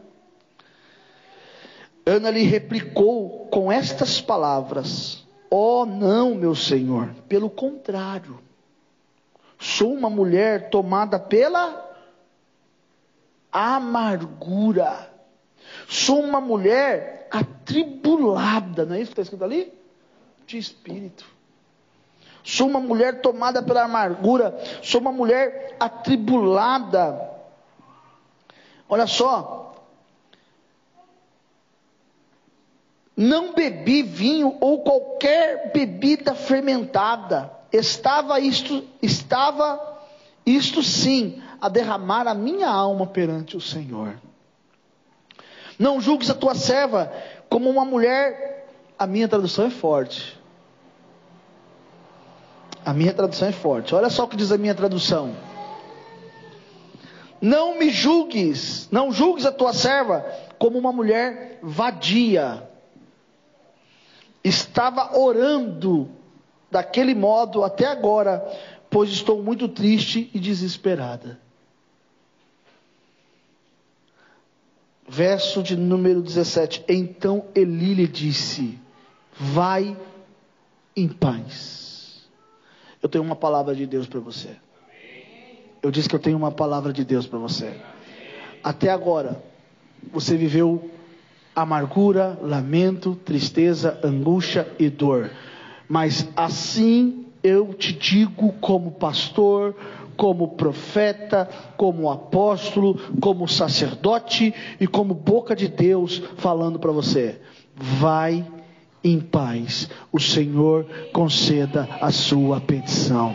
[2.04, 8.38] Ana lhe replicou com estas palavras: Oh, não, meu senhor, pelo contrário,
[9.58, 11.90] sou uma mulher tomada pela
[13.50, 15.12] amargura,
[15.88, 19.72] sou uma mulher atribulada, não é isso que está escrito ali?
[20.46, 21.24] De espírito.
[22.44, 27.28] Sou uma mulher tomada pela amargura, sou uma mulher atribulada.
[28.88, 29.59] Olha só,
[33.30, 37.48] Não bebi vinho ou qualquer bebida fermentada.
[37.72, 40.00] Estava isto, estava
[40.44, 44.16] isto sim, a derramar a minha alma perante o Senhor.
[45.78, 47.12] Não julgues a tua serva
[47.48, 48.66] como uma mulher.
[48.98, 50.36] A minha tradução é forte.
[52.84, 53.94] A minha tradução é forte.
[53.94, 55.36] Olha só o que diz a minha tradução.
[57.40, 60.26] Não me julgues, não julgues a tua serva
[60.58, 62.68] como uma mulher vadia
[64.42, 66.08] estava orando
[66.70, 68.40] daquele modo até agora,
[68.88, 71.38] pois estou muito triste e desesperada.
[75.08, 76.84] Verso de número 17.
[76.88, 78.78] Então Eli lhe disse:
[79.34, 79.96] Vai
[80.96, 82.28] em paz.
[83.02, 84.56] Eu tenho uma palavra de Deus para você.
[85.82, 87.74] Eu disse que eu tenho uma palavra de Deus para você.
[88.62, 89.42] Até agora,
[90.12, 90.90] você viveu
[91.54, 95.30] amargura, lamento, tristeza, angústia e dor.
[95.88, 99.74] Mas assim eu te digo, como pastor,
[100.16, 107.40] como profeta, como apóstolo, como sacerdote e como boca de Deus falando para você:
[107.74, 108.46] vai
[109.02, 109.88] em paz.
[110.12, 113.34] O Senhor conceda a sua petição.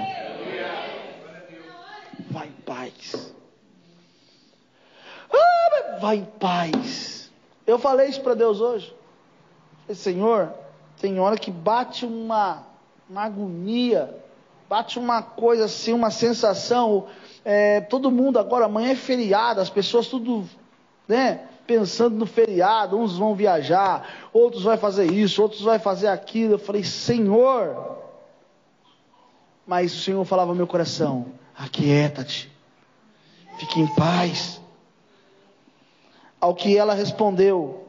[2.30, 3.36] Vai em paz.
[5.34, 7.15] Ah, vai em paz.
[7.66, 8.94] Eu falei isso para Deus hoje.
[9.82, 10.54] Falei, Senhor,
[11.00, 12.64] tem hora que bate uma,
[13.10, 14.16] uma agonia,
[14.70, 17.08] bate uma coisa assim, uma sensação.
[17.44, 20.48] É, todo mundo agora, amanhã é feriado, as pessoas tudo,
[21.08, 21.48] né?
[21.66, 26.54] Pensando no feriado, uns vão viajar, outros vão fazer isso, outros vão fazer aquilo.
[26.54, 27.96] Eu falei, Senhor.
[29.66, 31.26] Mas o Senhor falava no meu coração:
[31.58, 32.52] aquieta-te,
[33.58, 34.62] fique em paz.
[36.40, 37.86] Ao que ela respondeu: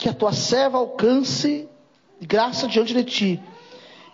[0.00, 1.68] que a tua serva alcance
[2.20, 3.42] graça diante de ti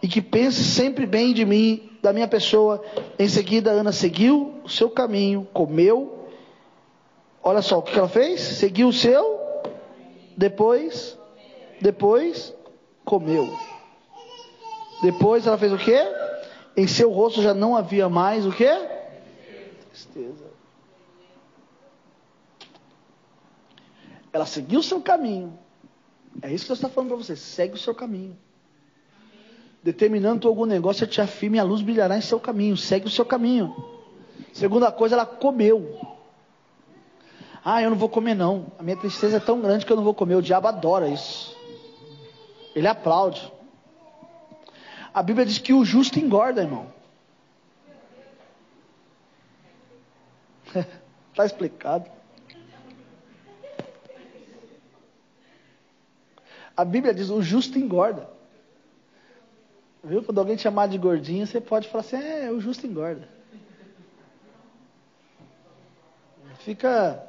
[0.02, 2.82] e que pense sempre bem de mim, da minha pessoa.
[3.18, 6.28] Em seguida, Ana seguiu o seu caminho, comeu.
[7.42, 9.38] Olha só o que ela fez: seguiu o seu,
[10.36, 11.16] depois,
[11.80, 12.52] depois
[13.04, 13.48] comeu.
[15.02, 15.96] Depois ela fez o que?
[16.76, 18.68] Em seu rosto já não havia mais o que?
[19.90, 20.45] Tristeza.
[24.36, 25.58] Ela seguiu o seu caminho,
[26.42, 27.34] é isso que Deus está falando para você.
[27.34, 28.36] Segue o seu caminho.
[29.82, 32.76] Determinando algum negócio, eu te afirme, a luz brilhará em seu caminho.
[32.76, 33.74] Segue o seu caminho.
[34.52, 35.98] Segunda coisa, ela comeu.
[37.64, 38.66] Ah, eu não vou comer não.
[38.78, 40.34] A minha tristeza é tão grande que eu não vou comer.
[40.34, 41.56] O diabo adora isso.
[42.74, 43.50] Ele aplaude.
[45.14, 46.92] A Bíblia diz que o justo engorda, irmão.
[51.30, 52.10] Está explicado.
[56.76, 58.28] A Bíblia diz: o justo engorda.
[60.04, 60.22] Viu?
[60.22, 63.28] Quando alguém te chamar de gordinho, você pode falar assim: é, o justo engorda.
[66.58, 67.22] Fica.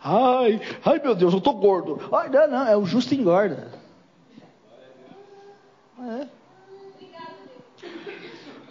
[0.00, 2.00] Ai, ai meu Deus, eu estou gordo.
[2.12, 3.70] Ai, não, não, é o justo engorda.
[5.98, 6.26] É.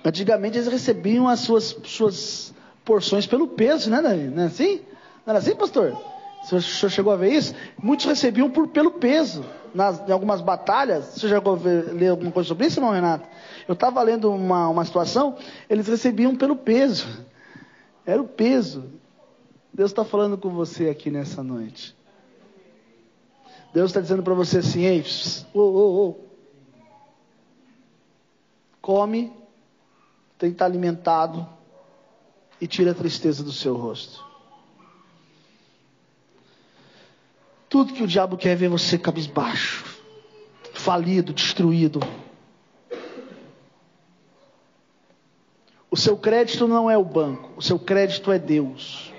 [0.06, 2.54] Antigamente eles recebiam as suas, suas
[2.84, 4.24] porções pelo peso, né, Davi?
[4.24, 4.82] Não é assim?
[5.26, 5.98] Não era assim, pastor?
[6.44, 7.56] O senhor chegou a ver isso?
[7.82, 11.42] Muitos recebiam por, pelo peso nas, em algumas batalhas, você já
[11.94, 13.28] leu alguma coisa sobre isso, irmão Renato?
[13.68, 15.38] Eu estava lendo uma, uma situação,
[15.70, 17.26] eles recebiam pelo peso.
[18.06, 18.92] Era o peso.
[19.74, 21.96] Deus está falando com você aqui nessa noite.
[23.74, 25.04] Deus está dizendo para você assim, ei.
[28.82, 29.34] Come,
[30.38, 31.48] tem que estar alimentado
[32.60, 34.33] e tira a tristeza do seu rosto.
[37.74, 40.00] Tudo que o diabo quer é ver você cabisbaixo,
[40.76, 42.00] falido, destruído.
[45.90, 49.12] O seu crédito não é o banco, o seu crédito é Deus.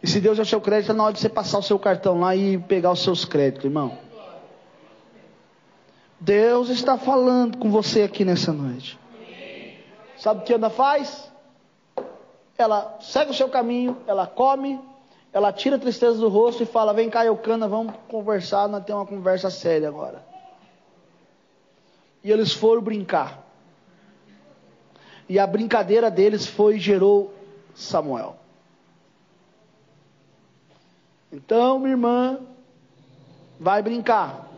[0.00, 1.80] E se Deus é o seu crédito, é na hora de você passar o seu
[1.80, 3.98] cartão lá e pegar os seus créditos, irmão.
[6.20, 8.96] Deus está falando com você aqui nessa noite.
[10.16, 11.28] Sabe o que Ana faz?
[12.56, 14.78] Ela segue o seu caminho, ela come,
[15.32, 19.00] ela tira a tristeza do rosto e fala: Vem cá, Eucana, vamos conversar, nós temos
[19.00, 20.22] uma conversa séria agora.
[22.22, 23.42] E eles foram brincar.
[25.28, 27.32] E a brincadeira deles foi gerou
[27.74, 28.36] Samuel.
[31.32, 32.38] Então, minha irmã,
[33.58, 34.48] vai brincar.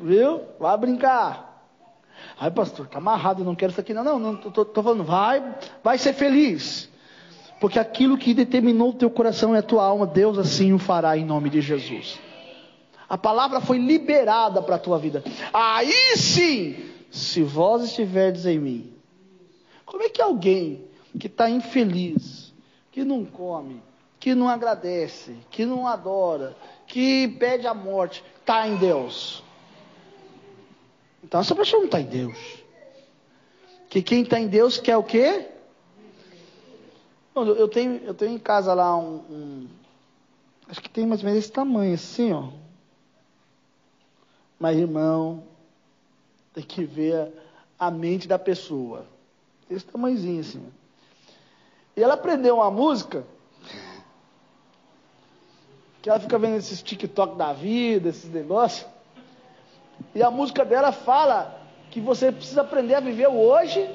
[0.00, 0.42] Viu?
[0.58, 1.49] Vai brincar.
[2.42, 3.92] Ai, pastor, está amarrado, eu não quero isso aqui.
[3.92, 5.44] Não, não, não tô falando, vai,
[5.84, 6.88] vai ser feliz.
[7.60, 11.18] Porque aquilo que determinou o teu coração e a tua alma, Deus assim o fará
[11.18, 12.18] em nome de Jesus.
[13.06, 15.22] A palavra foi liberada para a tua vida.
[15.52, 16.76] Aí sim,
[17.10, 18.94] se vós estiverdes em mim.
[19.84, 20.86] Como é que alguém
[21.18, 22.54] que está infeliz,
[22.90, 23.82] que não come,
[24.18, 29.42] que não agradece, que não adora, que pede a morte, está em Deus?
[31.22, 32.36] Então essa pessoa não está em Deus.
[33.88, 35.48] Que quem está em Deus quer o quê?
[37.34, 39.68] Eu tenho, eu tenho em casa lá um, um,
[40.70, 42.48] Acho que tem mais ou menos esse tamanho, assim, ó.
[44.56, 45.42] Mas, irmão,
[46.54, 47.32] tem que ver
[47.76, 49.04] a mente da pessoa.
[49.68, 50.64] Esse tamanhozinho, assim.
[51.96, 53.24] E ela aprendeu uma música.
[56.00, 58.86] Que ela fica vendo esses TikTok da vida, esses negócios.
[60.14, 63.88] E a música dela fala que você precisa aprender a viver o hoje,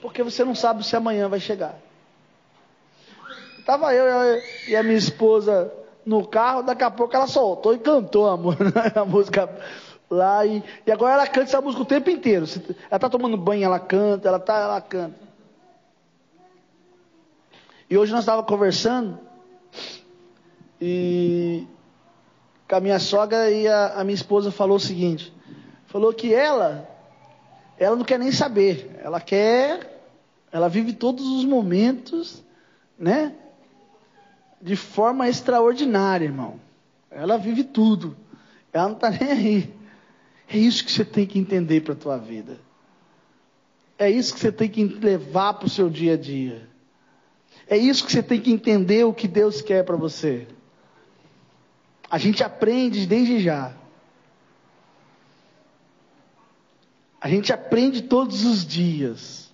[0.00, 1.74] porque você não sabe se amanhã vai chegar.
[3.58, 5.72] Estava eu, eu e a minha esposa
[6.04, 8.34] no carro, daqui a pouco ela soltou e cantou a,
[9.00, 9.48] a música
[10.08, 10.44] lá.
[10.44, 12.46] E, e, agora ela canta essa música o tempo inteiro.
[12.46, 15.30] Ela está tomando banho, ela canta, ela tá, ela canta.
[17.88, 19.18] E hoje nós estávamos conversando,
[20.80, 21.66] E
[22.68, 25.32] com a minha sogra e a, a minha esposa falou o seguinte:
[25.90, 26.88] falou que ela,
[27.76, 30.02] ela não quer nem saber, ela quer,
[30.50, 32.42] ela vive todos os momentos,
[32.98, 33.34] né?
[34.62, 36.60] De forma extraordinária, irmão.
[37.10, 38.16] Ela vive tudo.
[38.72, 39.74] Ela não está nem aí.
[40.48, 42.58] É isso que você tem que entender para a tua vida.
[43.98, 46.68] É isso que você tem que levar para o seu dia a dia.
[47.66, 50.46] É isso que você tem que entender o que Deus quer para você.
[52.08, 53.74] A gente aprende desde já.
[57.20, 59.50] A gente aprende todos os dias.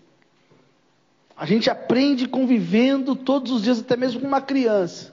[1.37, 5.13] A gente aprende convivendo todos os dias, até mesmo com uma criança.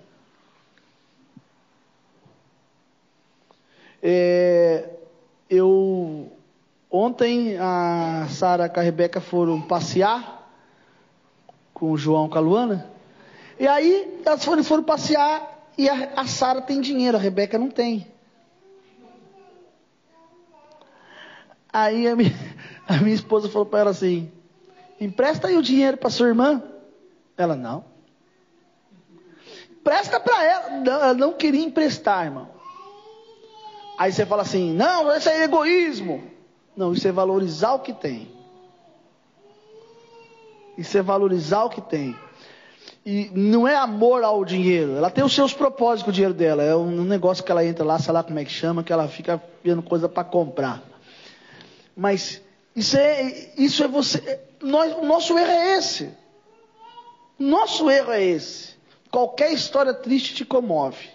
[4.01, 4.89] É,
[5.49, 6.31] eu
[6.95, 10.47] Ontem a Sara e a Rebeca foram passear
[11.73, 12.87] com o João com a Luana.
[13.59, 17.71] E aí elas foram, foram passear e a, a Sara tem dinheiro, a Rebeca não
[17.71, 18.12] tem.
[21.73, 22.31] Aí a minha,
[22.87, 24.31] a minha esposa falou para ela assim:
[25.01, 26.61] empresta aí o dinheiro para sua irmã.
[27.35, 27.83] Ela não.
[29.83, 30.69] Presta para ela.
[30.69, 32.47] Não, ela não queria emprestar, irmão.
[33.97, 36.23] Aí você fala assim: não, isso é egoísmo.
[36.77, 38.31] Não, isso é valorizar o que tem.
[40.77, 42.15] Isso é valorizar o que tem.
[43.05, 44.95] E não é amor ao dinheiro.
[44.95, 46.63] Ela tem os seus propósitos com o dinheiro dela.
[46.63, 49.07] É um negócio que ela entra lá, sei lá como é que chama, que ela
[49.07, 50.92] fica vendo coisa para comprar.
[51.95, 52.41] Mas
[52.75, 54.41] isso é, isso é você.
[54.61, 56.11] Nós, o nosso erro é esse.
[57.37, 58.73] Nosso erro é esse.
[59.11, 61.09] Qualquer história triste te comove.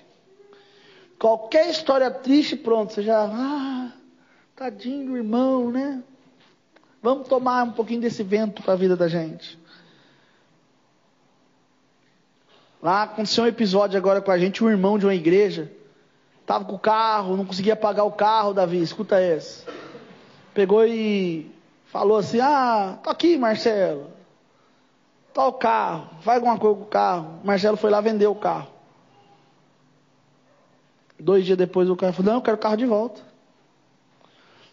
[1.19, 3.25] Qualquer história triste, pronto, você já.
[3.25, 3.93] Ah,
[4.55, 6.03] Tadinho do irmão, né?
[7.03, 9.59] Vamos tomar um pouquinho desse vento para a vida da gente.
[12.83, 15.71] Lá aconteceu um episódio agora com a gente, um irmão de uma igreja.
[16.41, 19.65] Estava com o carro, não conseguia pagar o carro, Davi, escuta esse.
[20.59, 21.49] Pegou e
[21.85, 24.11] falou assim: Ah, tá aqui, Marcelo.
[25.33, 27.41] Tá o carro, faz alguma coisa com o carro.
[27.45, 28.67] Marcelo foi lá vender o carro.
[31.17, 33.21] Dois dias depois o cara falou: Não, eu quero o carro de volta.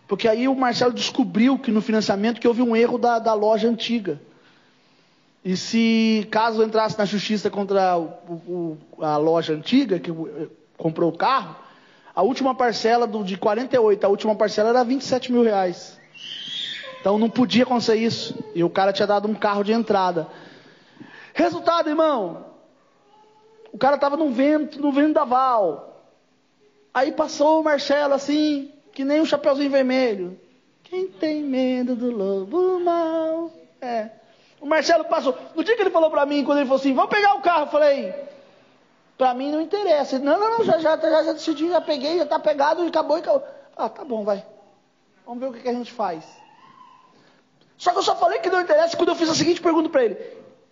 [0.08, 3.70] Porque aí o Marcelo descobriu que no financiamento que houve um erro da, da loja
[3.70, 4.20] antiga.
[5.44, 8.08] E se caso entrasse na justiça contra o,
[8.48, 10.12] o, a loja antiga, que
[10.80, 11.56] comprou o carro,
[12.16, 16.00] a última parcela do, de 48, a última parcela era 27 mil reais.
[17.02, 18.36] Então não podia acontecer isso.
[18.56, 20.28] E o cara tinha dado um carro de entrada.
[21.34, 22.46] Resultado, irmão.
[23.72, 26.10] O cara estava no vento, no vendaval.
[26.94, 30.40] Aí passou o Marcelo assim, que nem um chapeuzinho vermelho.
[30.86, 33.52] Quem tem medo do lobo mal?
[33.82, 34.10] É.
[34.62, 35.38] O Marcelo passou.
[35.54, 37.66] No dia que ele falou para mim, quando ele falou assim, vamos pegar o carro,
[37.66, 38.16] eu falei,
[39.18, 40.20] para mim não interessa.
[40.20, 43.22] Não, não, não, já, já, já, já decidi, já peguei, já está pegado, acabou, e
[43.22, 43.44] acabou.
[43.76, 44.46] Ah, tá bom, vai.
[45.26, 46.26] Vamos ver o que, que a gente faz.
[47.78, 50.06] Só que eu só falei que não interessa quando eu fiz a seguinte pergunta para
[50.06, 50.18] ele.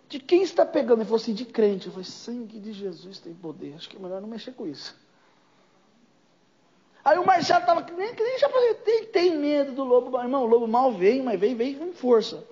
[0.08, 0.98] De quem está pegando?
[0.98, 1.86] Ele falou assim, de crente.
[1.86, 3.74] Eu falei, sangue de Jesus tem poder.
[3.76, 4.96] Acho que é melhor não mexer com isso.
[7.04, 8.48] Aí o Marcelo estava que nem, que nem já
[8.82, 10.18] tem, tem medo do lobo.
[10.18, 12.42] Irmão, o lobo mal veio, mas veio, veio com força.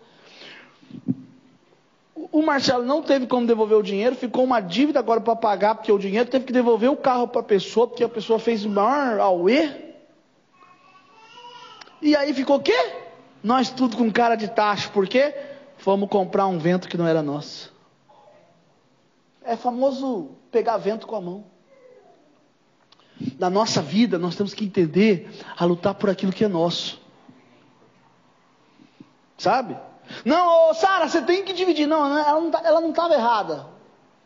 [2.32, 5.92] O, Marcelo não teve como devolver o dinheiro, ficou uma dívida agora para pagar, porque
[5.92, 8.70] o dinheiro teve que devolver o carro para a pessoa, porque a pessoa fez o
[8.70, 9.70] maior auê.
[12.00, 12.94] E aí ficou o quê?
[13.44, 15.34] Nós tudo com cara de tacho, por quê?
[15.76, 17.70] Fomos comprar um vento que não era nosso.
[19.44, 21.44] É famoso pegar vento com a mão
[23.38, 27.00] da nossa vida, nós temos que entender a lutar por aquilo que é nosso.
[29.36, 29.76] Sabe?
[30.24, 31.86] Não, Sara, você tem que dividir.
[31.86, 33.66] Não, ela não estava tá, errada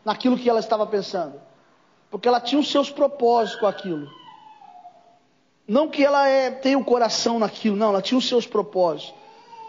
[0.03, 1.41] naquilo que ela estava pensando.
[2.09, 4.07] Porque ela tinha os seus propósitos com aquilo.
[5.67, 9.13] Não que ela é, tenha o um coração naquilo, não, ela tinha os seus propósitos.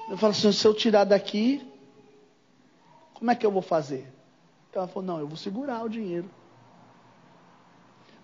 [0.08, 1.66] Eu falo assim, se eu tirar daqui,
[3.14, 4.06] como é que eu vou fazer?
[4.70, 6.30] Então ela falou, não, eu vou segurar o dinheiro.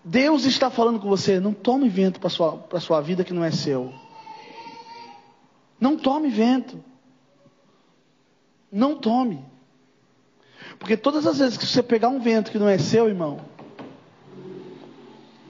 [0.03, 3.43] Deus está falando com você, não tome vento para a sua, sua vida que não
[3.43, 3.93] é seu.
[5.79, 6.81] Não tome vento.
[8.75, 9.41] Não tome.
[10.77, 13.39] Porque todas as vezes que você pegar um vento que não é seu, irmão,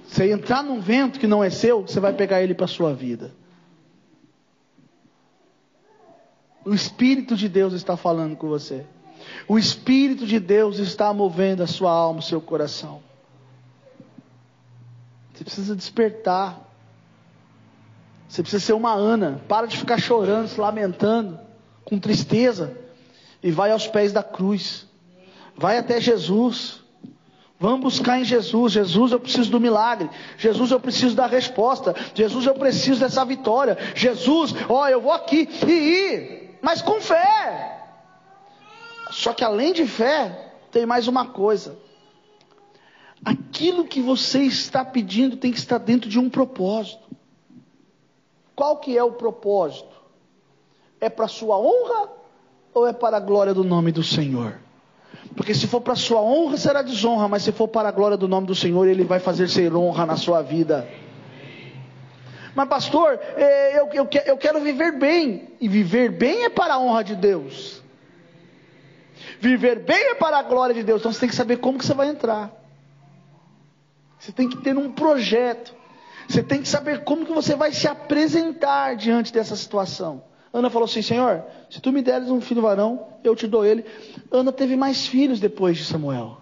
[0.07, 2.93] você entrar num vento que não é seu, você vai pegar ele para a sua
[2.93, 3.33] vida.
[6.63, 8.85] O Espírito de Deus está falando com você.
[9.47, 13.01] O Espírito de Deus está movendo a sua alma, o seu coração.
[15.33, 16.61] Você precisa despertar.
[18.29, 19.41] Você precisa ser uma Ana.
[19.47, 21.39] Para de ficar chorando, se lamentando,
[21.83, 22.84] com tristeza.
[23.45, 24.87] E vai aos pés da cruz.
[25.55, 26.79] Vai até Jesus.
[27.59, 28.73] Vamos buscar em Jesus.
[28.73, 30.09] Jesus, eu preciso do milagre.
[30.35, 31.95] Jesus, eu preciso da resposta.
[32.15, 33.77] Jesus, eu preciso dessa vitória.
[33.93, 37.87] Jesus, ó, eu vou aqui e ir, mas com fé.
[39.11, 41.77] Só que além de fé, tem mais uma coisa.
[43.23, 47.07] Aquilo que você está pedindo tem que estar dentro de um propósito.
[48.55, 49.95] Qual que é o propósito?
[50.99, 52.24] É para sua honra
[52.75, 54.59] ou é para a glória do nome do Senhor?
[55.35, 58.27] Porque se for para sua honra, será desonra, mas se for para a glória do
[58.27, 60.87] nome do Senhor, Ele vai fazer ser honra na sua vida.
[62.53, 66.79] Mas, pastor, é, eu, eu, eu quero viver bem, e viver bem é para a
[66.79, 67.81] honra de Deus.
[69.39, 71.01] Viver bem é para a glória de Deus.
[71.01, 72.51] Então você tem que saber como que você vai entrar.
[74.19, 75.73] Você tem que ter um projeto.
[76.27, 80.23] Você tem que saber como que você vai se apresentar diante dessa situação.
[80.55, 83.83] Ana falou assim: Senhor, se tu me deres um filho varão, eu te dou ele.
[84.31, 86.37] Ana teve mais filhos depois de Samuel.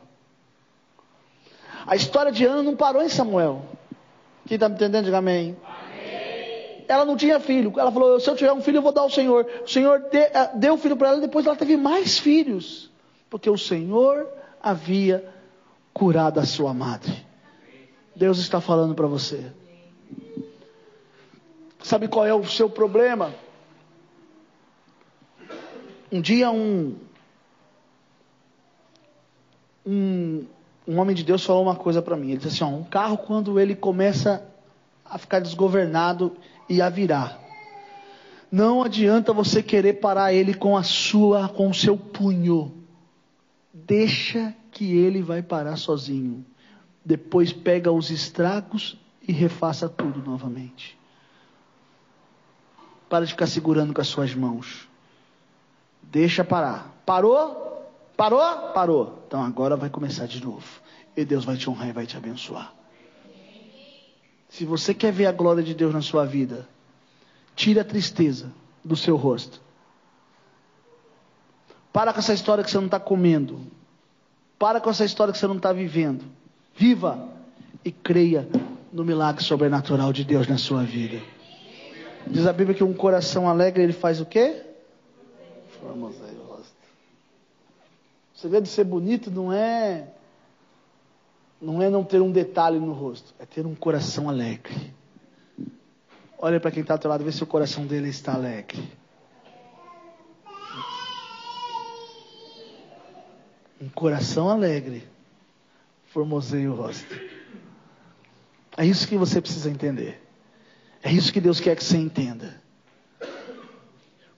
[1.88, 3.66] A história de Ana não parou em Samuel.
[4.46, 5.58] Quem está me entendendo, diga amém.
[5.66, 6.86] amém.
[6.88, 7.74] Ela não tinha filho.
[7.76, 9.48] Ela falou: se eu tiver um filho, eu vou dar ao Senhor.
[9.66, 12.92] O Senhor eh, deu o filho para ela e depois ela teve mais filhos.
[13.32, 14.28] Porque o Senhor
[14.62, 15.28] havia
[15.92, 17.26] curado a sua madre.
[18.16, 19.44] Deus está falando para você.
[21.82, 23.34] Sabe qual é o seu problema?
[26.14, 26.96] Um dia um,
[29.84, 30.46] um,
[30.88, 32.28] um homem de Deus falou uma coisa para mim.
[32.28, 34.48] Ele disse assim: ó, um carro quando ele começa
[35.04, 36.38] a ficar desgovernado
[36.70, 37.42] e a virar,
[38.52, 42.72] não adianta você querer parar ele com a sua, com o seu punho.
[43.74, 46.46] Deixa que ele vai parar sozinho.
[47.04, 50.96] Depois pega os estragos e refaça tudo novamente.
[53.10, 54.93] Para de ficar segurando com as suas mãos.
[56.14, 56.94] Deixa parar.
[57.08, 57.90] Parou?
[58.16, 58.40] Parou?
[58.72, 59.24] Parou.
[59.28, 60.64] Então agora vai começar de novo.
[61.18, 62.72] E Deus vai te honrar e vai te abençoar.
[64.48, 66.70] Se você quer ver a glória de Deus na sua vida,
[67.56, 68.54] tire a tristeza
[68.86, 69.60] do seu rosto.
[71.92, 73.60] Para com essa história que você não está comendo.
[74.60, 76.24] Para com essa história que você não está vivendo.
[76.76, 77.28] Viva
[77.84, 78.48] e creia
[78.92, 81.20] no milagre sobrenatural de Deus na sua vida.
[82.28, 84.73] Diz a Bíblia que um coração alegre ele faz o quê?
[85.90, 86.74] Aí o rosto.
[88.34, 90.08] Você vê de ser bonito não é
[91.62, 94.94] não é não ter um detalhe no rosto, é ter um coração alegre.
[96.38, 98.92] Olha para quem está ao teu lado, vê se o coração dele está alegre.
[103.82, 105.08] Um coração alegre
[106.08, 107.18] formoseia o rosto.
[108.76, 110.22] É isso que você precisa entender.
[111.02, 112.62] É isso que Deus quer que você entenda.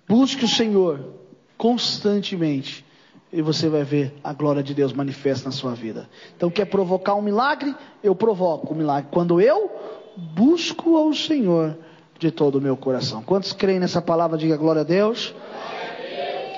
[0.07, 1.24] Busque o Senhor
[1.57, 2.85] constantemente.
[3.31, 6.09] E você vai ver a glória de Deus manifesta na sua vida.
[6.37, 7.75] Então, quer provocar um milagre?
[8.03, 9.09] Eu provoco o um milagre.
[9.11, 9.69] Quando eu
[10.15, 11.77] busco ao Senhor
[12.17, 13.21] de todo o meu coração.
[13.21, 14.37] Quantos creem nessa palavra?
[14.37, 15.35] Diga glória a Deus.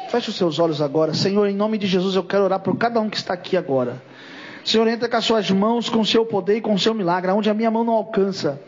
[0.10, 1.14] Feche os seus olhos agora.
[1.14, 4.02] Senhor, em nome de Jesus, eu quero orar por cada um que está aqui agora.
[4.64, 7.32] Senhor, entra com as suas mãos, com o seu poder e com o seu milagre,
[7.32, 8.62] onde a minha mão não alcança.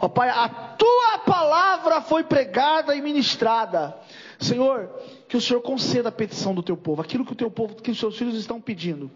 [0.00, 3.96] Ó Pai, a tua palavra foi pregada e ministrada.
[4.38, 4.90] Senhor,
[5.32, 7.90] que o Senhor conceda a petição do teu povo, aquilo que o teu povo, que
[7.90, 9.10] os seus filhos estão pedindo,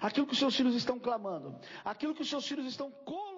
[0.00, 3.35] aquilo que os seus filhos estão clamando, aquilo que os seus filhos estão colocando